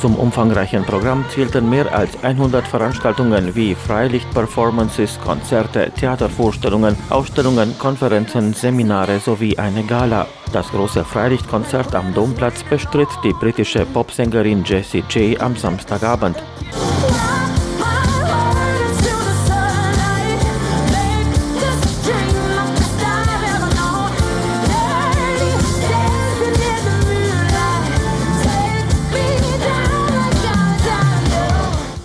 Zum 0.00 0.14
umfangreichen 0.14 0.84
Programm 0.84 1.26
zählten 1.28 1.68
mehr 1.68 1.94
als 1.94 2.10
100 2.24 2.66
Veranstaltungen 2.66 3.54
wie 3.54 3.74
Freilichtperformances, 3.74 5.20
Konzerte, 5.20 5.90
Theatervorstellungen, 5.90 6.96
Ausstellungen, 7.10 7.76
Konferenzen, 7.78 8.54
Seminare 8.54 9.18
sowie 9.18 9.58
eine 9.58 9.84
Gala. 9.84 10.26
Das 10.52 10.70
große 10.70 11.04
Freilichtkonzert 11.04 11.94
am 11.94 12.14
Domplatz 12.14 12.64
bestritt 12.64 13.10
die 13.22 13.34
britische 13.34 13.84
Popsängerin 13.84 14.64
Jessie 14.64 15.04
J 15.10 15.38
am 15.38 15.54
Samstagabend. 15.54 16.38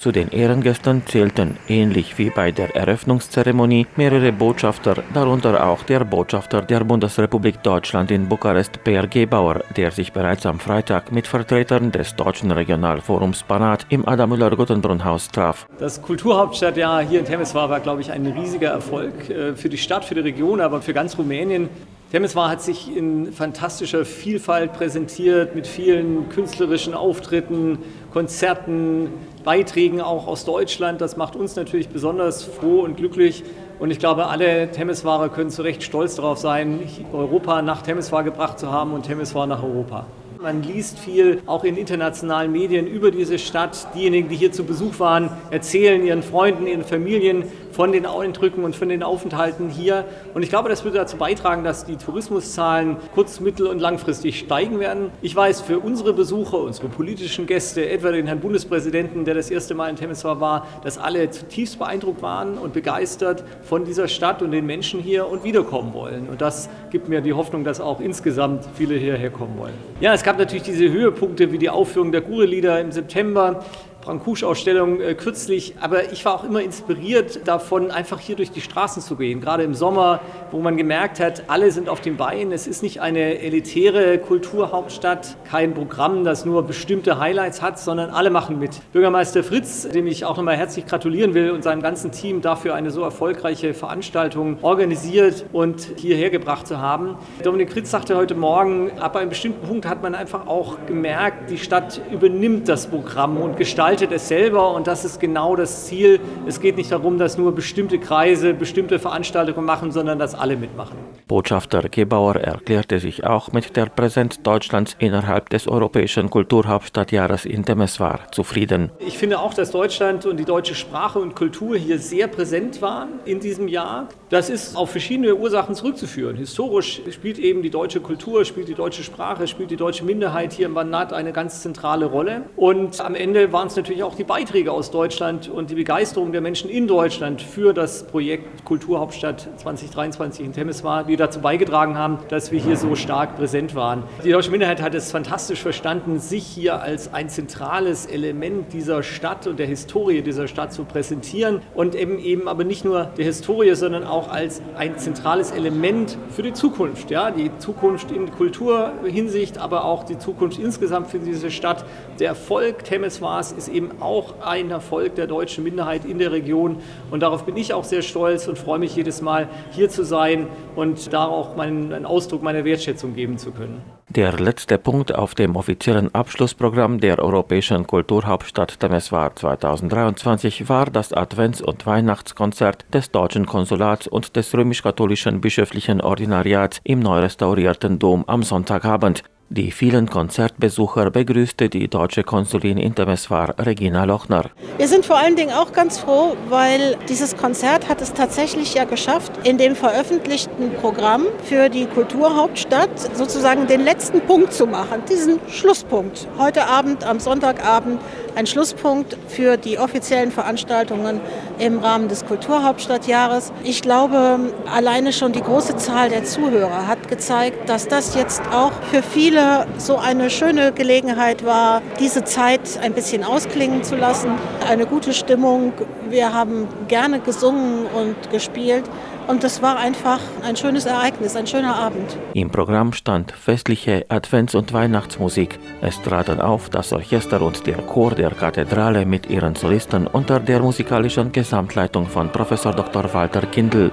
Zu 0.05 0.11
den 0.11 0.29
Ehrengästen 0.29 1.01
zählten, 1.07 1.57
ähnlich 1.67 2.19
wie 2.19 2.29
bei 2.29 2.51
der 2.51 2.75
Eröffnungszeremonie, 2.75 3.87
mehrere 3.95 4.31
Botschafter, 4.31 5.03
darunter 5.15 5.65
auch 5.65 5.81
der 5.81 6.05
Botschafter 6.05 6.61
der 6.61 6.83
Bundesrepublik 6.83 7.63
Deutschland 7.63 8.11
in 8.11 8.29
Bukarest, 8.29 8.83
Per 8.83 9.07
Gebauer, 9.07 9.63
der 9.75 9.89
sich 9.89 10.13
bereits 10.13 10.45
am 10.45 10.59
Freitag 10.59 11.11
mit 11.11 11.25
Vertretern 11.25 11.91
des 11.91 12.15
Deutschen 12.15 12.51
Regionalforums 12.51 13.41
Banat 13.41 13.87
im 13.89 14.07
Adam 14.07 14.29
Müller-Gottenbrunn-Haus 14.29 15.29
traf. 15.29 15.65
Das 15.79 15.99
Kulturhauptstadtjahr 15.99 17.01
hier 17.01 17.21
in 17.21 17.25
Temeswar 17.25 17.71
war, 17.71 17.79
glaube 17.79 18.01
ich, 18.01 18.11
ein 18.11 18.27
riesiger 18.27 18.69
Erfolg 18.69 19.27
äh, 19.31 19.55
für 19.55 19.69
die 19.69 19.79
Stadt, 19.79 20.05
für 20.05 20.13
die 20.13 20.21
Region, 20.21 20.61
aber 20.61 20.83
für 20.83 20.93
ganz 20.93 21.17
Rumänien. 21.17 21.67
Temeswar 22.11 22.49
hat 22.49 22.61
sich 22.61 22.95
in 22.95 23.33
fantastischer 23.33 24.05
Vielfalt 24.05 24.73
präsentiert 24.73 25.55
mit 25.55 25.65
vielen 25.65 26.29
künstlerischen 26.29 26.93
Auftritten, 26.93 27.79
Konzerten, 28.13 29.09
Beiträgen 29.43 30.01
auch 30.01 30.27
aus 30.27 30.45
Deutschland. 30.45 31.01
Das 31.01 31.17
macht 31.17 31.35
uns 31.35 31.55
natürlich 31.55 31.89
besonders 31.89 32.43
froh 32.43 32.81
und 32.81 32.97
glücklich. 32.97 33.43
Und 33.79 33.89
ich 33.89 33.97
glaube, 33.97 34.27
alle 34.27 34.71
Temeswarer 34.71 35.29
können 35.29 35.49
zu 35.49 35.63
Recht 35.63 35.81
stolz 35.81 36.15
darauf 36.15 36.37
sein, 36.37 36.79
Europa 37.11 37.63
nach 37.63 37.81
Temeswar 37.81 38.23
gebracht 38.23 38.59
zu 38.59 38.71
haben 38.71 38.93
und 38.93 39.03
Temeswar 39.03 39.47
nach 39.47 39.63
Europa. 39.63 40.05
Man 40.41 40.61
liest 40.61 40.99
viel, 40.99 41.41
auch 41.47 41.63
in 41.63 41.75
internationalen 41.75 42.51
Medien, 42.51 42.85
über 42.85 43.09
diese 43.09 43.39
Stadt. 43.39 43.87
Diejenigen, 43.95 44.29
die 44.29 44.35
hier 44.35 44.51
zu 44.51 44.63
Besuch 44.63 44.99
waren, 44.99 45.31
erzählen 45.49 46.05
ihren 46.05 46.21
Freunden, 46.21 46.67
ihren 46.67 46.83
Familien 46.83 47.45
von 47.75 47.91
den 47.91 48.05
Eindrücken 48.05 48.63
und 48.63 48.73
von 48.73 48.87
den 48.87 49.03
Aufenthalten 49.03 49.69
hier. 49.69 50.05
Und 50.33 50.43
ich 50.43 50.49
glaube, 50.49 50.69
das 50.69 50.85
wird 50.85 50.95
dazu 50.95 51.17
beitragen, 51.17 51.65
dass 51.65 51.83
die 51.83 51.97
Tourismuszahlen 51.97 52.95
kurz-, 53.13 53.41
mittel- 53.41 53.67
und 53.67 53.79
langfristig 53.79 54.39
steigen 54.39 54.79
werden. 54.79 55.11
Ich 55.21 55.35
weiß, 55.35 55.59
für 55.59 55.79
unsere 55.79 56.13
Besucher, 56.13 56.59
unsere 56.59 56.87
politischen 56.87 57.47
Gäste, 57.47 57.89
etwa 57.89 58.11
den 58.11 58.27
Herrn 58.27 58.39
Bundespräsidenten, 58.39 59.25
der 59.25 59.35
das 59.35 59.51
erste 59.51 59.75
Mal 59.75 59.89
in 59.89 59.97
Temeswar 59.97 60.39
war, 60.39 60.67
dass 60.85 60.97
alle 60.97 61.29
zutiefst 61.31 61.77
beeindruckt 61.77 62.21
waren 62.21 62.57
und 62.57 62.71
begeistert 62.71 63.43
von 63.63 63.83
dieser 63.83 64.07
Stadt 64.07 64.41
und 64.41 64.51
den 64.51 64.65
Menschen 64.65 65.01
hier 65.01 65.27
und 65.27 65.43
wiederkommen 65.43 65.93
wollen. 65.93 66.29
Und 66.29 66.39
das 66.39 66.69
gibt 66.91 67.09
mir 67.09 67.19
die 67.19 67.33
Hoffnung, 67.33 67.65
dass 67.65 67.81
auch 67.81 67.99
insgesamt 67.99 68.63
viele 68.75 68.95
hierher 68.95 69.31
kommen 69.31 69.57
wollen. 69.57 69.73
Ja, 69.99 70.13
es 70.13 70.23
gab 70.23 70.37
natürlich 70.37 70.63
diese 70.63 70.89
Höhepunkte 70.89 71.51
wie 71.51 71.57
die 71.57 71.69
Aufführung 71.69 72.13
der 72.13 72.21
Gure-Lieder 72.21 72.79
im 72.79 72.93
September. 72.93 73.65
Brancusch-Ausstellung 74.05 75.01
äh, 75.01 75.15
kürzlich, 75.15 75.73
aber 75.81 76.11
ich 76.11 76.23
war 76.25 76.35
auch 76.35 76.43
immer 76.43 76.61
inspiriert 76.61 77.47
davon, 77.47 77.89
einfach 77.89 78.19
hier 78.19 78.35
durch 78.35 78.51
die 78.51 78.61
Straßen 78.61 79.01
zu 79.01 79.15
gehen, 79.15 79.41
gerade 79.41 79.63
im 79.63 79.73
Sommer, 79.73 80.19
wo 80.51 80.59
man 80.59 80.77
gemerkt 80.77 81.19
hat, 81.19 81.45
alle 81.47 81.71
sind 81.71 81.89
auf 81.89 82.01
den 82.01 82.15
Beinen. 82.15 82.51
Es 82.51 82.67
ist 82.67 82.83
nicht 82.83 83.01
eine 83.01 83.39
elitäre 83.39 84.19
Kulturhauptstadt, 84.19 85.37
kein 85.49 85.73
Programm, 85.73 86.23
das 86.23 86.45
nur 86.45 86.67
bestimmte 86.67 87.17
Highlights 87.19 87.63
hat, 87.63 87.79
sondern 87.79 88.11
alle 88.11 88.29
machen 88.29 88.59
mit. 88.59 88.79
Bürgermeister 88.93 89.43
Fritz, 89.43 89.89
dem 89.89 90.05
ich 90.05 90.23
auch 90.23 90.37
nochmal 90.37 90.55
herzlich 90.55 90.85
gratulieren 90.85 91.33
will 91.33 91.49
und 91.49 91.63
seinem 91.63 91.81
ganzen 91.81 92.11
Team 92.11 92.41
dafür 92.41 92.75
eine 92.75 92.91
so 92.91 93.01
erfolgreiche 93.01 93.73
Veranstaltung 93.73 94.59
organisiert 94.61 95.45
und 95.51 95.87
hierher 95.97 96.29
gebracht 96.29 96.67
zu 96.67 96.79
haben. 96.79 97.15
Dominik 97.43 97.71
Fritz 97.71 97.89
sagte 97.89 98.15
heute 98.15 98.35
Morgen, 98.35 98.91
ab 98.99 99.15
einem 99.15 99.29
bestimmten 99.29 99.65
Punkt 99.65 99.87
hat 99.87 100.03
man 100.03 100.13
einfach 100.13 100.45
auch 100.45 100.77
gemerkt, 100.85 101.49
die 101.49 101.57
Stadt 101.57 102.01
übernimmt 102.11 102.69
das 102.69 102.85
Programm 102.85 103.37
und 103.37 103.57
gestaltet 103.57 103.94
gestaltet 103.95 104.11
es 104.21 104.27
selber 104.27 104.73
und 104.73 104.87
das 104.87 105.05
ist 105.05 105.21
genau 105.21 105.55
das 105.55 105.85
Ziel. 105.85 106.19
Es 106.45 106.59
geht 106.59 106.75
nicht 106.75 106.91
darum, 106.91 107.17
dass 107.17 107.37
nur 107.37 107.55
bestimmte 107.55 107.97
Kreise 107.97 108.53
bestimmte 108.53 108.99
Veranstaltungen 108.99 109.65
machen, 109.65 109.91
sondern 109.91 110.19
dass 110.19 110.35
alle 110.35 110.57
mitmachen. 110.57 110.97
Botschafter 111.27 111.83
Gebauer 111.89 112.35
erklärte 112.35 112.99
sich 112.99 113.23
auch 113.23 113.53
mit 113.53 113.77
der 113.77 113.85
Präsenz 113.85 114.41
Deutschlands 114.41 114.97
innerhalb 114.99 115.49
des 115.49 115.69
europäischen 115.69 116.29
Kulturhauptstadtjahres 116.29 117.45
in 117.45 117.63
Temeswar 117.63 118.19
zufrieden. 118.31 118.91
Ich 118.99 119.17
finde 119.17 119.39
auch, 119.39 119.53
dass 119.53 119.71
Deutschland 119.71 120.25
und 120.25 120.37
die 120.37 120.45
deutsche 120.45 120.75
Sprache 120.75 121.19
und 121.19 121.33
Kultur 121.33 121.77
hier 121.77 121.97
sehr 121.97 122.27
präsent 122.27 122.81
waren 122.81 123.19
in 123.23 123.39
diesem 123.39 123.69
Jahr. 123.69 124.09
Das 124.29 124.49
ist 124.49 124.75
auf 124.75 124.91
verschiedene 124.91 125.35
Ursachen 125.35 125.73
zurückzuführen. 125.73 126.35
Historisch 126.35 127.01
spielt 127.11 127.39
eben 127.39 127.61
die 127.61 127.69
deutsche 127.69 128.01
Kultur, 128.01 128.43
spielt 128.43 128.67
die 128.67 128.73
deutsche 128.73 129.03
Sprache, 129.03 129.47
spielt 129.47 129.71
die 129.71 129.77
deutsche 129.77 130.03
Minderheit 130.03 130.51
hier 130.51 130.65
im 130.65 130.73
Banat 130.73 131.13
eine 131.13 131.31
ganz 131.31 131.61
zentrale 131.61 132.05
Rolle. 132.05 132.41
Und 132.57 132.99
am 132.99 133.15
Ende 133.15 133.53
waren 133.53 133.67
es 133.67 133.75
natürlich 133.75 133.84
auch 134.03 134.15
die 134.15 134.23
Beiträge 134.23 134.71
aus 134.71 134.91
Deutschland 134.91 135.47
und 135.47 135.69
die 135.69 135.75
Begeisterung 135.75 136.31
der 136.31 136.41
Menschen 136.41 136.69
in 136.69 136.87
Deutschland 136.87 137.41
für 137.41 137.73
das 137.73 138.05
Projekt 138.07 138.65
Kulturhauptstadt 138.65 139.47
2023 139.57 140.45
in 140.45 140.53
Temeswar, 140.53 141.03
die 141.03 141.15
dazu 141.15 141.39
beigetragen 141.39 141.97
haben, 141.97 142.17
dass 142.29 142.51
wir 142.51 142.59
hier 142.59 142.77
so 142.77 142.95
stark 142.95 143.37
präsent 143.37 143.75
waren. 143.75 144.03
Die 144.23 144.31
deutsche 144.31 144.51
Minderheit 144.51 144.81
hat 144.81 144.95
es 144.95 145.11
fantastisch 145.11 145.61
verstanden, 145.61 146.19
sich 146.19 146.45
hier 146.45 146.81
als 146.81 147.13
ein 147.13 147.29
zentrales 147.29 148.07
Element 148.07 148.73
dieser 148.73 149.03
Stadt 149.03 149.45
und 149.45 149.59
der 149.59 149.67
Historie 149.67 150.21
dieser 150.21 150.47
Stadt 150.47 150.73
zu 150.73 150.83
präsentieren 150.83 151.61
und 151.75 151.93
eben, 151.93 152.17
eben 152.19 152.47
aber 152.47 152.63
nicht 152.63 152.85
nur 152.85 153.05
der 153.17 153.25
Historie, 153.25 153.75
sondern 153.75 154.03
auch 154.03 154.29
als 154.29 154.61
ein 154.77 154.97
zentrales 154.97 155.51
Element 155.51 156.17
für 156.29 156.41
die 156.41 156.53
Zukunft. 156.53 157.11
Ja? 157.11 157.29
Die 157.29 157.51
Zukunft 157.59 158.11
in 158.11 158.31
Kulturhinsicht, 158.31 159.59
aber 159.59 159.85
auch 159.85 160.03
die 160.03 160.17
Zukunft 160.17 160.59
insgesamt 160.59 161.07
für 161.07 161.19
diese 161.19 161.51
Stadt. 161.51 161.85
Der 162.19 162.29
Erfolg 162.29 162.83
Temeswars 162.83 163.51
ist 163.51 163.74
eben 163.75 164.01
auch 164.01 164.41
ein 164.41 164.71
Erfolg 164.71 165.15
der 165.15 165.27
deutschen 165.27 165.63
Minderheit 165.63 166.05
in 166.05 166.17
der 166.17 166.31
Region. 166.31 166.77
Und 167.11 167.21
darauf 167.21 167.45
bin 167.45 167.57
ich 167.57 167.73
auch 167.73 167.83
sehr 167.83 168.01
stolz 168.01 168.47
und 168.47 168.57
freue 168.57 168.79
mich 168.79 168.95
jedes 168.95 169.21
Mal, 169.21 169.49
hier 169.71 169.89
zu 169.89 170.03
sein 170.03 170.47
und 170.75 171.11
da 171.13 171.25
auch 171.25 171.55
meinen, 171.55 171.93
einen 171.93 172.05
Ausdruck 172.05 172.41
meiner 172.41 172.65
Wertschätzung 172.65 173.13
geben 173.13 173.37
zu 173.37 173.51
können. 173.51 173.81
Der 174.09 174.33
letzte 174.33 174.77
Punkt 174.77 175.13
auf 175.13 175.35
dem 175.35 175.55
offiziellen 175.55 176.13
Abschlussprogramm 176.13 176.99
der 176.99 177.19
Europäischen 177.19 177.85
Kulturhauptstadt 177.85 178.79
Temeswar 178.79 179.35
2023 179.35 180.69
war 180.69 180.85
das 180.85 181.11
Advents- 181.11 181.61
und 181.61 181.85
Weihnachtskonzert 181.85 182.85
des 182.93 183.11
Deutschen 183.11 183.45
Konsulats 183.45 184.07
und 184.07 184.35
des 184.35 184.53
römisch-katholischen 184.53 185.41
bischöflichen 185.41 186.01
Ordinariats 186.01 186.79
im 186.83 186.99
neu 186.99 187.19
restaurierten 187.19 187.99
Dom 187.99 188.23
am 188.27 188.43
Sonntagabend. 188.43 189.23
Die 189.49 189.69
vielen 189.69 190.09
Konzertbesucher 190.09 191.11
begrüßte 191.11 191.69
die 191.69 191.87
deutsche 191.87 192.23
Konsulin 192.23 192.79
in 192.79 192.95
Temeswar, 192.95 193.53
Regina 193.59 194.03
Lochner. 194.03 194.45
Wir 194.77 194.87
sind 194.87 195.05
vor 195.05 195.17
allen 195.17 195.35
Dingen 195.35 195.53
auch 195.53 195.71
ganz 195.71 195.99
froh, 195.99 196.35
weil 196.49 196.97
dieses 197.07 197.37
Konzert 197.37 197.87
hat 197.87 198.01
es 198.01 198.11
tatsächlich 198.13 198.73
ja 198.73 198.85
geschafft, 198.85 199.31
in 199.43 199.59
dem 199.59 199.75
veröffentlichten 199.75 200.71
Programm 200.81 201.25
für 201.43 201.69
die 201.69 201.85
Kulturhauptstadt 201.85 203.15
sozusagen 203.15 203.67
den 203.67 203.85
letzten 203.85 204.21
Punkt 204.21 204.51
zu 204.51 204.65
machen, 204.65 205.03
diesen 205.07 205.39
Schlusspunkt. 205.47 206.27
Heute 206.39 206.65
Abend, 206.65 207.03
am 207.03 207.19
Sonntagabend, 207.19 208.01
ein 208.35 208.47
Schlusspunkt 208.47 209.15
für 209.27 209.57
die 209.57 209.77
offiziellen 209.77 210.31
Veranstaltungen 210.31 211.21
im 211.59 211.77
Rahmen 211.77 212.09
des 212.09 212.25
Kulturhauptstadtjahres. 212.25 213.53
Ich 213.63 213.83
glaube, 213.83 214.39
alleine 214.73 215.13
schon 215.13 215.33
die 215.33 215.41
große 215.41 215.77
Zahl 215.77 216.09
der 216.09 216.23
Zuhörer 216.23 216.87
hat 216.87 217.07
gezeigt, 217.07 217.69
dass 217.69 217.87
das 217.87 218.15
jetzt 218.15 218.41
auch 218.51 218.73
für 218.91 219.03
viele 219.03 219.34
so 219.77 219.97
eine 219.97 220.29
schöne 220.29 220.71
Gelegenheit 220.71 221.45
war, 221.45 221.81
diese 221.99 222.23
Zeit 222.23 222.79
ein 222.81 222.93
bisschen 222.93 223.23
ausklingen 223.23 223.83
zu 223.83 223.95
lassen. 223.95 224.31
Eine 224.67 224.85
gute 224.85 225.13
Stimmung. 225.13 225.73
Wir 226.09 226.33
haben 226.33 226.67
gerne 226.87 227.19
gesungen 227.19 227.85
und 227.87 228.31
gespielt. 228.31 228.83
Und 229.27 229.43
das 229.43 229.61
war 229.61 229.77
einfach 229.77 230.19
ein 230.43 230.55
schönes 230.55 230.85
Ereignis, 230.85 231.35
ein 231.35 231.47
schöner 231.47 231.75
Abend. 231.75 232.17
Im 232.33 232.51
Programm 232.51 232.93
stand 232.93 233.31
festliche 233.31 234.05
Advents- 234.09 234.55
und 234.55 234.71
Weihnachtsmusik. 234.71 235.57
Es 235.81 235.99
traten 236.01 236.39
auf 236.39 236.69
das 236.69 236.93
Orchester 236.93 237.41
und 237.41 237.65
der 237.65 237.77
Chor 237.77 238.11
der 238.11 238.29
Kathedrale 238.29 239.05
mit 239.05 239.27
ihren 239.29 239.55
Solisten 239.55 240.05
unter 240.05 240.39
der 240.39 240.59
musikalischen 240.59 241.31
Gesamtleitung 241.31 242.07
von 242.07 242.31
Professor 242.31 242.73
Dr. 242.73 243.11
Walter 243.13 243.41
Kindl. 243.47 243.91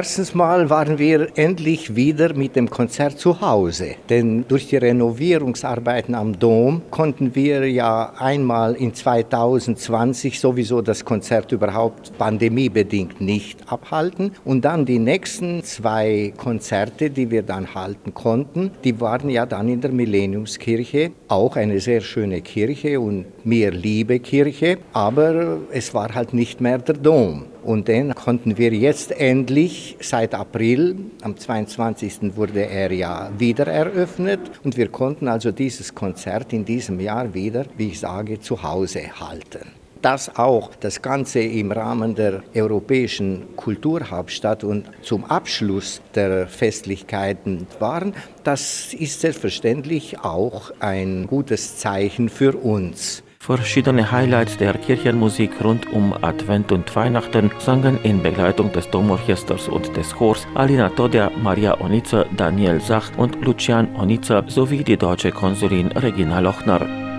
Erstens 0.00 0.34
mal 0.34 0.70
waren 0.70 0.98
wir 0.98 1.28
endlich 1.34 1.94
wieder 1.94 2.32
mit 2.32 2.56
dem 2.56 2.70
Konzert 2.70 3.18
zu 3.18 3.42
Hause, 3.42 3.96
denn 4.08 4.46
durch 4.48 4.66
die 4.66 4.78
Renovierungsarbeiten 4.78 6.14
am 6.14 6.38
Dom 6.38 6.80
konnten 6.90 7.34
wir 7.34 7.70
ja 7.70 8.14
einmal 8.16 8.76
in 8.76 8.94
2020 8.94 10.40
sowieso 10.40 10.80
das 10.80 11.04
Konzert 11.04 11.52
überhaupt 11.52 12.16
pandemiebedingt 12.16 13.20
nicht 13.20 13.70
abhalten 13.70 14.32
und 14.46 14.64
dann 14.64 14.86
die 14.86 14.98
nächsten 14.98 15.62
zwei 15.64 16.32
Konzerte, 16.34 17.10
die 17.10 17.30
wir 17.30 17.42
dann 17.42 17.74
halten 17.74 18.14
konnten, 18.14 18.70
die 18.82 18.98
waren 19.02 19.28
ja 19.28 19.44
dann 19.44 19.68
in 19.68 19.82
der 19.82 19.92
Millenniumskirche, 19.92 21.10
auch 21.28 21.56
eine 21.56 21.78
sehr 21.78 22.00
schöne 22.00 22.40
Kirche 22.40 22.98
und 22.98 23.26
mir 23.44 23.70
liebe 23.70 24.18
Kirche, 24.18 24.78
aber 24.94 25.58
es 25.70 25.92
war 25.92 26.14
halt 26.14 26.32
nicht 26.32 26.62
mehr 26.62 26.78
der 26.78 26.94
Dom. 26.94 27.49
Und 27.62 27.88
den 27.88 28.14
konnten 28.14 28.56
wir 28.56 28.72
jetzt 28.72 29.12
endlich 29.12 29.96
seit 30.00 30.34
April, 30.34 30.96
am 31.22 31.36
22. 31.36 32.36
wurde 32.36 32.66
er 32.66 32.92
ja 32.92 33.30
wieder 33.38 33.66
eröffnet 33.66 34.40
und 34.64 34.76
wir 34.76 34.88
konnten 34.88 35.28
also 35.28 35.52
dieses 35.52 35.94
Konzert 35.94 36.52
in 36.52 36.64
diesem 36.64 37.00
Jahr 37.00 37.34
wieder, 37.34 37.66
wie 37.76 37.88
ich 37.88 38.00
sage, 38.00 38.40
zu 38.40 38.62
Hause 38.62 39.02
halten. 39.20 39.80
Das 40.02 40.34
auch, 40.36 40.74
das 40.76 41.02
Ganze 41.02 41.40
im 41.40 41.72
Rahmen 41.72 42.14
der 42.14 42.42
europäischen 42.54 43.54
Kulturhauptstadt 43.56 44.64
und 44.64 44.86
zum 45.02 45.26
Abschluss 45.26 46.00
der 46.14 46.46
Festlichkeiten 46.48 47.66
waren, 47.78 48.14
das 48.42 48.94
ist 48.94 49.20
selbstverständlich 49.20 50.18
auch 50.20 50.70
ein 50.80 51.26
gutes 51.26 51.76
Zeichen 51.76 52.30
für 52.30 52.56
uns. 52.56 53.22
Verschiedene 53.42 54.12
Highlights 54.12 54.58
der 54.58 54.74
Kirchenmusik 54.74 55.64
rund 55.64 55.90
um 55.90 56.12
Advent 56.20 56.70
und 56.72 56.94
Weihnachten 56.94 57.50
sangen 57.58 57.98
in 58.02 58.22
Begleitung 58.22 58.70
des 58.70 58.90
Domorchesters 58.90 59.66
und 59.66 59.96
des 59.96 60.14
Chors 60.14 60.46
Alina 60.54 60.90
Todia, 60.90 61.30
Maria 61.42 61.80
Onice, 61.80 62.26
Daniel 62.36 62.82
Sach 62.82 63.10
und 63.16 63.42
Lucian 63.42 63.96
Onice 63.96 64.44
sowie 64.46 64.84
die 64.84 64.98
deutsche 64.98 65.32
Konsulin 65.32 65.88
Regina 65.92 66.40
Lochner. 66.40 67.09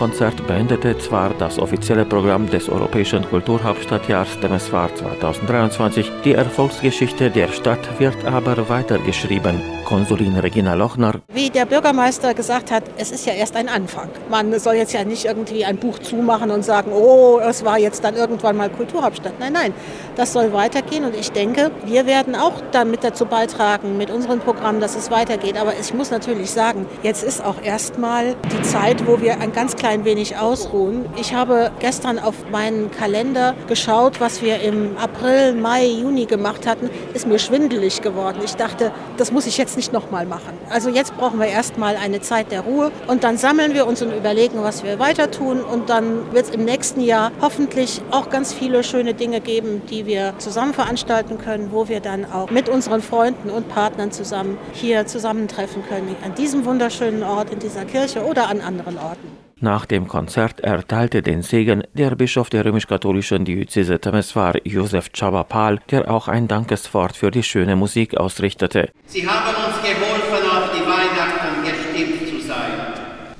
Das 0.00 0.08
Domkonzert 0.08 0.46
beendete 0.46 0.96
zwar 0.96 1.34
das 1.34 1.58
offizielle 1.58 2.06
Programm 2.06 2.48
des 2.48 2.70
Europäischen 2.70 3.22
Kulturhauptstadtjahrs 3.22 4.40
Temeswar 4.40 4.94
2023, 4.94 6.10
die 6.24 6.32
Erfolgsgeschichte 6.32 7.28
der 7.30 7.48
Stadt 7.48 8.00
wird 8.00 8.24
aber 8.24 8.66
weitergeschrieben. 8.70 9.79
Konsulin 9.90 10.36
Regina 10.36 10.74
Lochner. 10.74 11.14
Wie 11.32 11.50
der 11.50 11.66
Bürgermeister 11.66 12.32
gesagt 12.32 12.70
hat, 12.70 12.84
es 12.96 13.10
ist 13.10 13.26
ja 13.26 13.32
erst 13.32 13.56
ein 13.56 13.68
Anfang. 13.68 14.08
Man 14.30 14.56
soll 14.60 14.76
jetzt 14.76 14.92
ja 14.92 15.02
nicht 15.02 15.24
irgendwie 15.24 15.64
ein 15.64 15.78
Buch 15.78 15.98
zumachen 15.98 16.52
und 16.52 16.64
sagen, 16.64 16.92
oh, 16.92 17.40
es 17.40 17.64
war 17.64 17.76
jetzt 17.76 18.04
dann 18.04 18.14
irgendwann 18.14 18.56
mal 18.56 18.70
Kulturhauptstadt. 18.70 19.40
Nein, 19.40 19.52
nein, 19.52 19.74
das 20.14 20.32
soll 20.32 20.52
weitergehen 20.52 21.04
und 21.04 21.16
ich 21.16 21.32
denke, 21.32 21.72
wir 21.86 22.06
werden 22.06 22.36
auch 22.36 22.62
damit 22.70 23.02
dazu 23.02 23.26
beitragen, 23.26 23.96
mit 23.96 24.12
unserem 24.12 24.38
Programm, 24.38 24.78
dass 24.78 24.94
es 24.94 25.10
weitergeht. 25.10 25.60
Aber 25.60 25.72
ich 25.72 25.92
muss 25.92 26.12
natürlich 26.12 26.52
sagen, 26.52 26.86
jetzt 27.02 27.24
ist 27.24 27.44
auch 27.44 27.60
erstmal 27.60 28.36
die 28.52 28.62
Zeit, 28.62 29.08
wo 29.08 29.20
wir 29.20 29.40
ein 29.40 29.52
ganz 29.52 29.74
klein 29.74 30.04
wenig 30.04 30.36
ausruhen. 30.36 31.06
Ich 31.16 31.34
habe 31.34 31.72
gestern 31.80 32.20
auf 32.20 32.36
meinen 32.52 32.92
Kalender 32.92 33.56
geschaut, 33.66 34.20
was 34.20 34.40
wir 34.40 34.60
im 34.60 34.96
April, 34.98 35.52
Mai, 35.52 35.86
Juni 35.86 36.26
gemacht 36.26 36.64
hatten, 36.64 36.90
ist 37.12 37.26
mir 37.26 37.40
schwindelig 37.40 38.02
geworden. 38.02 38.38
Ich 38.44 38.54
dachte, 38.54 38.92
das 39.16 39.32
muss 39.32 39.46
ich 39.46 39.58
jetzt 39.58 39.79
nicht 39.80 39.94
nochmal 39.94 40.26
machen. 40.26 40.58
Also 40.68 40.90
jetzt 40.90 41.16
brauchen 41.16 41.40
wir 41.40 41.46
erstmal 41.46 41.96
eine 41.96 42.20
Zeit 42.20 42.52
der 42.52 42.60
Ruhe 42.60 42.92
und 43.06 43.24
dann 43.24 43.38
sammeln 43.38 43.72
wir 43.72 43.86
uns 43.86 44.02
und 44.02 44.12
überlegen, 44.12 44.62
was 44.62 44.84
wir 44.84 44.98
weiter 44.98 45.30
tun 45.30 45.62
und 45.62 45.88
dann 45.88 46.34
wird 46.34 46.44
es 46.44 46.50
im 46.50 46.66
nächsten 46.66 47.00
Jahr 47.00 47.32
hoffentlich 47.40 48.02
auch 48.10 48.28
ganz 48.28 48.52
viele 48.52 48.84
schöne 48.84 49.14
Dinge 49.14 49.40
geben, 49.40 49.80
die 49.88 50.04
wir 50.04 50.34
zusammen 50.36 50.74
veranstalten 50.74 51.38
können, 51.38 51.72
wo 51.72 51.88
wir 51.88 52.00
dann 52.00 52.30
auch 52.30 52.50
mit 52.50 52.68
unseren 52.68 53.00
Freunden 53.00 53.48
und 53.48 53.70
Partnern 53.70 54.12
zusammen 54.12 54.58
hier 54.74 55.06
zusammentreffen 55.06 55.82
können, 55.88 56.14
an 56.22 56.34
diesem 56.34 56.66
wunderschönen 56.66 57.22
Ort, 57.22 57.50
in 57.50 57.58
dieser 57.58 57.86
Kirche 57.86 58.22
oder 58.26 58.48
an 58.48 58.60
anderen 58.60 58.98
Orten. 58.98 59.49
Nach 59.62 59.84
dem 59.84 60.08
Konzert 60.08 60.60
erteilte 60.60 61.20
den 61.20 61.42
Segen 61.42 61.82
der 61.92 62.14
Bischof 62.16 62.48
der 62.48 62.64
römisch-katholischen 62.64 63.44
Diözese 63.44 64.00
Temeswar, 64.00 64.54
Josef 64.64 65.10
Chabapal, 65.12 65.80
der 65.90 66.10
auch 66.10 66.28
ein 66.28 66.48
Dankeswort 66.48 67.14
für 67.14 67.30
die 67.30 67.42
schöne 67.42 67.76
Musik 67.76 68.16
ausrichtete. 68.16 68.88
Sie 69.04 69.28
haben 69.28 69.54
uns 69.54 69.76
geholfen, 69.82 70.48
auf 70.50 70.70
die 70.72 70.80
Weihnachten 70.80 71.62
gestimmt 71.62 72.26
zu 72.30 72.48
sein. 72.48 72.72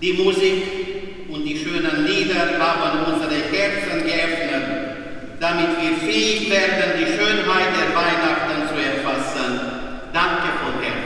Die 0.02 0.12
Musik 0.12 0.62
und 1.30 1.42
die 1.42 1.56
schönen 1.56 2.04
Lieder 2.04 2.58
haben 2.58 3.14
unsere 3.14 3.40
Herzen 3.40 4.04
geöffnet, 4.04 5.40
damit 5.40 5.70
wir 5.80 5.96
fähig 6.06 6.50
werden, 6.50 7.00
die 7.00 7.06
Schönheit 7.16 7.72
der 7.80 7.96
Weihnachten 7.96 8.68
zu 8.68 8.74
erfassen. 8.74 9.60
Danke 10.12 10.48
von 10.60 10.82
Herzen. 10.82 11.00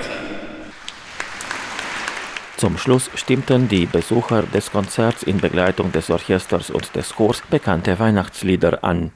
Zum 2.65 2.79
Schluss 2.79 3.11
stimmten 3.15 3.69
die 3.69 3.85
Besucher 3.85 4.43
des 4.43 4.73
Konzerts 4.73 5.23
in 5.23 5.37
Begleitung 5.37 5.93
des 5.93 6.09
Orchesters 6.09 6.71
und 6.71 6.97
des 6.97 7.15
Chors 7.15 7.43
bekannte 7.51 7.99
Weihnachtslieder 7.99 8.83
an. 8.83 9.13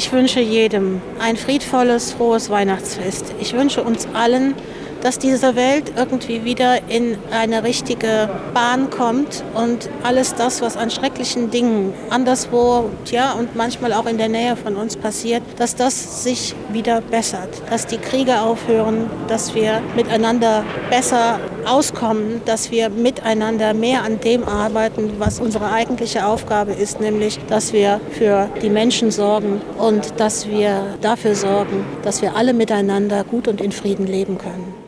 Ich 0.00 0.12
wünsche 0.12 0.40
jedem 0.40 1.02
ein 1.18 1.36
friedvolles, 1.36 2.12
frohes 2.12 2.48
Weihnachtsfest. 2.48 3.34
Ich 3.38 3.52
wünsche 3.52 3.82
uns 3.82 4.08
allen, 4.14 4.54
dass 5.02 5.18
diese 5.18 5.56
Welt 5.56 5.92
irgendwie 5.94 6.42
wieder 6.42 6.88
in 6.88 7.18
eine 7.30 7.64
richtige 7.64 8.30
Bahn 8.54 8.88
kommt 8.88 9.44
und 9.52 9.90
alles 10.02 10.34
das, 10.34 10.62
was 10.62 10.78
an 10.78 10.90
schrecklichen 10.90 11.50
Dingen 11.50 11.92
anderswo, 12.08 12.88
ja, 13.10 13.32
und 13.32 13.56
manchmal 13.56 13.92
auch 13.92 14.06
in 14.06 14.16
der 14.16 14.30
Nähe 14.30 14.56
von 14.56 14.76
uns 14.76 14.96
passiert, 14.96 15.42
dass 15.58 15.76
das 15.76 16.24
sich 16.24 16.54
wieder 16.72 17.02
bessert, 17.02 17.60
dass 17.68 17.86
die 17.86 17.98
Kriege 17.98 18.40
aufhören, 18.40 19.10
dass 19.28 19.54
wir 19.54 19.82
miteinander 19.96 20.64
besser 20.88 21.40
auskommen, 21.66 22.40
dass 22.44 22.70
wir 22.70 22.88
miteinander 22.88 23.74
mehr 23.74 24.02
an 24.02 24.20
dem 24.20 24.44
arbeiten, 24.44 25.12
was 25.18 25.40
unsere 25.40 25.70
eigentliche 25.70 26.26
Aufgabe 26.26 26.72
ist, 26.72 27.00
nämlich, 27.00 27.38
dass 27.48 27.72
wir 27.72 28.00
für 28.10 28.48
die 28.62 28.70
Menschen 28.70 29.10
sorgen 29.10 29.60
und 29.78 30.18
dass 30.18 30.48
wir 30.48 30.96
dafür 31.00 31.34
sorgen, 31.34 31.84
dass 32.02 32.22
wir 32.22 32.36
alle 32.36 32.52
miteinander 32.52 33.24
gut 33.24 33.48
und 33.48 33.60
in 33.60 33.72
Frieden 33.72 34.06
leben 34.06 34.38
können. 34.38 34.79